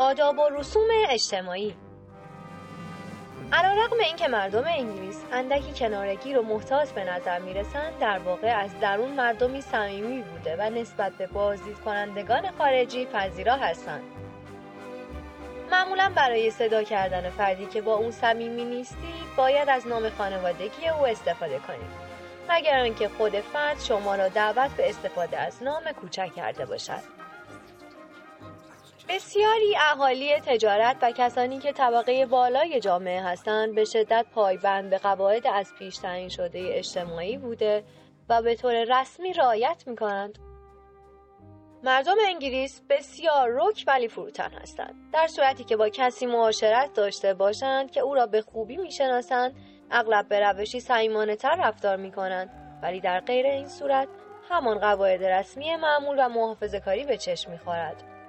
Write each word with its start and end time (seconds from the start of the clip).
آداب 0.00 0.38
و 0.38 0.48
رسوم 0.48 0.88
اجتماعی. 1.08 1.74
علیرغم 3.52 3.98
اینکه 4.04 4.28
مردم 4.28 4.64
انگلیس 4.66 5.24
اندکی 5.32 5.72
کنارگیر 5.72 6.38
و 6.38 6.42
محتاط 6.42 6.90
به 6.90 7.04
نظر 7.04 7.38
می‌رسند 7.38 7.98
در 7.98 8.18
واقع 8.18 8.48
از 8.48 8.70
درون 8.80 9.10
مردمی 9.10 9.60
صمیمی 9.60 10.22
بوده 10.22 10.56
و 10.58 10.70
نسبت 10.70 11.12
به 11.12 11.26
بازدید 11.26 11.80
کنندگان 11.80 12.50
خارجی 12.58 13.06
پذیرا 13.06 13.56
هستند. 13.56 14.02
معمولا 15.70 16.12
برای 16.16 16.50
صدا 16.50 16.82
کردن 16.82 17.30
فردی 17.30 17.66
که 17.66 17.80
با 17.80 17.94
اون 17.94 18.10
صمیمی 18.10 18.64
نیستی 18.64 19.14
باید 19.36 19.68
از 19.68 19.86
نام 19.86 20.10
خانوادگی 20.10 20.88
او 20.98 21.06
استفاده 21.06 21.58
کنید. 21.58 22.10
مگر 22.50 22.76
اینکه 22.76 23.08
خود 23.08 23.40
فرد 23.40 23.80
شما 23.80 24.14
را 24.14 24.28
دعوت 24.28 24.70
به 24.70 24.88
استفاده 24.88 25.38
از 25.38 25.62
نام 25.62 25.92
کوچک 26.00 26.34
کرده 26.36 26.66
باشد. 26.66 27.19
بسیاری 29.10 29.76
اهالی 29.76 30.40
تجارت 30.40 30.96
و 31.02 31.12
کسانی 31.12 31.58
که 31.58 31.72
طبقه 31.72 32.26
بالای 32.26 32.80
جامعه 32.80 33.22
هستند 33.22 33.74
به 33.74 33.84
شدت 33.84 34.26
پایبند 34.34 34.90
به 34.90 34.98
قواعد 34.98 35.46
از 35.46 35.74
پیش 35.78 35.96
تعیین 35.96 36.28
شده 36.28 36.60
اجتماعی 36.72 37.38
بوده 37.38 37.84
و 38.28 38.42
به 38.42 38.54
طور 38.54 39.00
رسمی 39.00 39.32
رعایت 39.32 39.84
می 39.86 39.96
کنند. 39.96 40.38
مردم 41.82 42.14
انگلیس 42.26 42.82
بسیار 42.90 43.48
رک 43.52 43.84
ولی 43.86 44.08
فروتن 44.08 44.50
هستند 44.50 44.94
در 45.12 45.26
صورتی 45.26 45.64
که 45.64 45.76
با 45.76 45.88
کسی 45.88 46.26
معاشرت 46.26 46.92
داشته 46.92 47.34
باشند 47.34 47.90
که 47.90 48.00
او 48.00 48.14
را 48.14 48.26
به 48.26 48.42
خوبی 48.42 48.76
می‌شناسند 48.76 49.56
اغلب 49.90 50.28
به 50.28 50.40
روشی 50.40 50.80
صمیمانه 50.80 51.36
تر 51.36 51.54
رفتار 51.54 51.96
می 51.96 52.12
کنند 52.12 52.80
ولی 52.82 53.00
در 53.00 53.20
غیر 53.20 53.46
این 53.46 53.68
صورت 53.68 54.08
همان 54.50 54.78
قواعد 54.78 55.24
رسمی 55.24 55.76
معمول 55.76 56.16
و 56.18 56.28
محافظه 56.28 56.80
کاری 56.80 57.04
به 57.04 57.16
چشم 57.16 57.50
می‌خورد. 57.50 58.19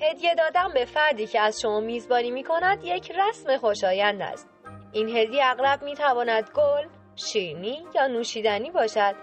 هدیه 0.00 0.34
دادن 0.34 0.72
به 0.74 0.84
فردی 0.84 1.26
که 1.26 1.40
از 1.40 1.60
شما 1.60 1.80
میزبانی 1.80 2.30
می 2.30 2.42
کند 2.42 2.84
یک 2.84 3.12
رسم 3.12 3.56
خوشایند 3.56 4.22
است. 4.22 4.48
این 4.92 5.08
هدیه 5.16 5.46
اغلب 5.46 5.82
می 5.82 5.94
تواند 5.94 6.50
گل، 6.54 6.86
شیرینی 7.16 7.86
یا 7.94 8.06
نوشیدنی 8.06 8.70
باشد. 8.70 9.14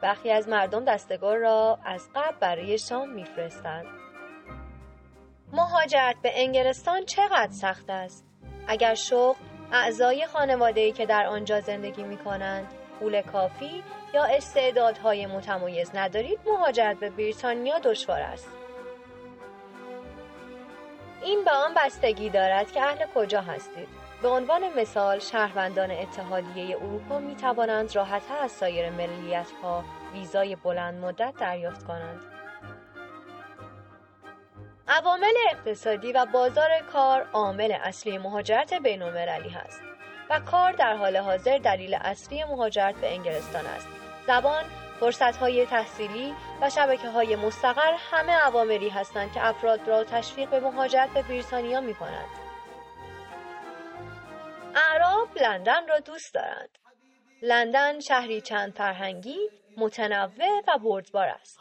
برخی 0.00 0.30
از 0.30 0.48
مردم 0.48 0.84
دستگل 0.84 1.36
را 1.36 1.78
از 1.84 2.08
قبل 2.14 2.36
برای 2.40 2.78
شام 2.78 3.10
میفرستند. 3.10 3.86
مهاجرت 5.52 6.16
به 6.22 6.30
انگلستان 6.34 7.04
چقدر 7.04 7.52
سخت 7.52 7.90
است؟ 7.90 8.26
اگر 8.68 8.94
شغل 8.94 9.38
اعضای 9.72 10.26
خانواده 10.26 10.92
که 10.92 11.06
در 11.06 11.26
آنجا 11.26 11.60
زندگی 11.60 12.02
می 12.02 12.16
کنند 12.16 12.74
پول 13.00 13.22
کافی 13.22 13.82
یا 14.14 14.24
استعدادهای 14.24 15.26
متمایز 15.26 15.90
ندارید 15.94 16.38
مهاجرت 16.46 17.00
به 17.00 17.10
بریتانیا 17.10 17.78
دشوار 17.78 18.20
است. 18.20 18.48
این 21.26 21.44
به 21.44 21.50
آن 21.50 21.74
بستگی 21.76 22.30
دارد 22.30 22.72
که 22.72 22.82
اهل 22.82 23.06
کجا 23.14 23.40
هستید. 23.40 23.88
به 24.22 24.28
عنوان 24.28 24.80
مثال 24.80 25.18
شهروندان 25.18 25.90
اتحادیه 25.90 26.76
اروپا 26.76 27.18
می 27.18 27.36
توانند 27.36 27.96
راحتتر 27.96 28.36
از 28.36 28.52
سایر 28.52 28.90
ملیت 28.90 29.46
ها 29.62 29.84
ویزای 30.12 30.56
بلند 30.56 31.04
مدت 31.04 31.34
دریافت 31.40 31.86
کنند. 31.86 32.20
عوامل 34.88 35.34
اقتصادی 35.50 36.12
و 36.12 36.26
بازار 36.26 36.70
کار 36.92 37.26
عامل 37.32 37.72
اصلی 37.82 38.18
مهاجرت 38.18 38.74
بین 38.74 39.02
المللی 39.02 39.48
هست 39.48 39.80
و 40.30 40.40
کار 40.40 40.72
در 40.72 40.96
حال 40.96 41.16
حاضر 41.16 41.58
دلیل 41.58 41.94
اصلی 41.94 42.44
مهاجرت 42.44 42.94
به 42.94 43.14
انگلستان 43.14 43.66
است. 43.66 43.88
زبان 44.26 44.64
های 45.40 45.66
تحصیلی 45.66 46.34
و 46.60 46.70
شبکه 46.70 47.08
های 47.08 47.36
مستقر 47.36 47.92
همه 48.10 48.32
عواملی 48.32 48.88
هستند 48.88 49.32
که 49.32 49.46
افراد 49.46 49.88
را 49.88 50.04
تشویق 50.04 50.50
به 50.50 50.60
مهاجرت 50.60 51.10
به 51.10 51.22
بریتانیا 51.22 51.80
می 51.80 51.94
کنند. 51.94 52.28
اعراب 54.74 55.28
لندن 55.38 55.88
را 55.88 55.98
دوست 55.98 56.34
دارند. 56.34 56.68
لندن 57.42 58.00
شهری 58.00 58.40
چند 58.40 58.72
فرهنگی، 58.72 59.38
متنوع 59.76 60.62
و 60.68 60.78
بردبار 60.78 61.28
است. 61.28 61.60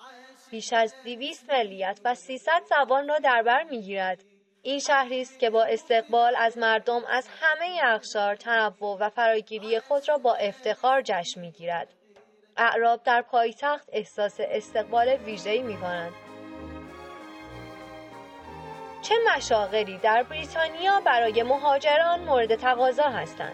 بیش 0.52 0.74
از 0.74 0.96
200 1.04 1.50
ملیت 1.50 2.00
و 2.06 2.16
300 2.16 2.62
زبان 2.70 3.08
را 3.08 3.20
در 3.20 3.44
بر 3.44 3.64
می‌گیرد. 3.64 4.24
این 4.62 4.80
شهری 4.80 5.22
است 5.22 5.40
که 5.40 5.50
با 5.50 5.64
استقبال 5.64 6.36
از 6.38 6.58
مردم 6.58 7.02
از 7.10 7.30
همه 7.42 7.80
اقشار 7.84 8.36
تنوع 8.36 8.98
و 9.00 9.10
فراگیری 9.10 9.80
خود 9.80 10.10
را 10.10 10.18
با 10.18 10.36
افتخار 10.36 11.02
جشن 11.02 11.42
می‌گیرد. 11.42 11.94
اعراب 12.58 13.04
در 13.04 13.22
پایتخت 13.22 13.90
احساس 13.92 14.36
استقبال 14.40 15.08
ویژه‌ای 15.08 15.62
می‌کنند. 15.62 16.14
چه 19.02 19.16
مشاغلی 19.36 19.98
در 19.98 20.24
بریتانیا 20.24 21.02
برای 21.06 21.44
مهاجران 21.44 22.20
مورد 22.20 22.56
تقاضا 22.56 23.04
هستند؟ 23.04 23.54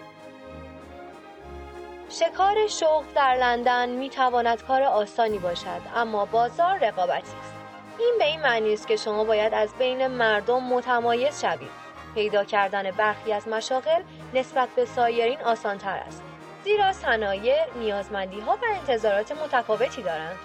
شکار 2.10 2.68
شغل 2.68 3.06
در 3.16 3.36
لندن 3.36 3.90
می 3.90 4.10
تواند 4.10 4.64
کار 4.64 4.84
آسانی 4.84 5.38
باشد 5.38 5.82
اما 5.96 6.26
بازار 6.26 6.78
رقابتی 6.78 7.38
است 7.42 7.54
این 8.00 8.16
به 8.20 8.26
این 8.26 8.42
معنی 8.42 8.74
است 8.74 8.88
که 8.88 8.96
شما 8.96 9.24
باید 9.24 9.54
از 9.54 9.74
بین 9.80 10.08
مردم 10.08 10.64
متمایز 10.64 11.42
شوید 11.42 11.72
پیدا 12.16 12.44
کردن 12.44 12.92
برخی 12.92 13.34
از 13.34 13.48
مشاغل 13.48 14.02
نسبت 14.34 14.70
به 14.70 14.86
سایرین 14.86 15.42
آسانتر 15.42 15.98
است 16.08 16.24
زیرا 16.64 16.94
صنایع 16.94 17.74
نیازمندی 17.76 18.40
ها 18.40 18.52
و 18.52 18.66
انتظارات 18.76 19.32
متفاوتی 19.32 20.02
دارند. 20.02 20.38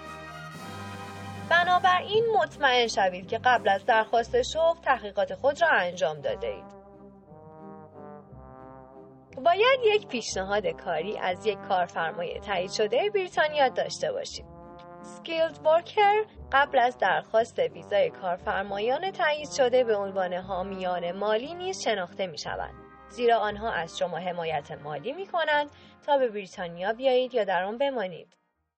بنابراین 1.49 2.25
مطمئن 2.39 2.87
شوید 2.87 3.27
که 3.27 3.39
قبل 3.43 3.69
از 3.69 3.85
درخواست 3.85 4.41
شغل 4.41 4.81
تحقیقات 4.81 5.35
خود 5.35 5.61
را 5.61 5.67
انجام 5.67 6.21
داده 6.21 6.47
اید. 6.47 6.77
باید 9.45 9.79
یک 9.83 10.07
پیشنهاد 10.07 10.67
کاری 10.67 11.17
از 11.17 11.45
یک 11.45 11.57
کارفرمای 11.61 12.39
تایید 12.39 12.71
شده 12.71 13.09
بریتانیا 13.09 13.69
داشته 13.69 14.11
باشید. 14.11 14.45
Skilled 15.01 15.65
Worker 15.65 16.25
قبل 16.51 16.79
از 16.79 16.97
درخواست 16.97 17.59
ویزای 17.59 18.09
کارفرمایان 18.09 19.11
تایید 19.11 19.49
شده 19.51 19.83
به 19.83 19.95
عنوان 19.95 20.33
حامیان 20.33 21.11
مالی 21.11 21.53
نیز 21.53 21.83
شناخته 21.83 22.27
می 22.27 22.37
شوند. 22.37 22.86
زیرا 23.09 23.37
آنها 23.37 23.71
از 23.71 23.97
شما 23.97 24.17
حمایت 24.17 24.71
مالی 24.71 25.13
می 25.13 25.27
کنند 25.27 25.71
تا 26.05 26.17
به 26.17 26.27
بریتانیا 26.27 26.93
بیایید 26.93 27.33
یا 27.33 27.43
در 27.43 27.63
آن 27.63 27.77
بمانید. 27.77 28.37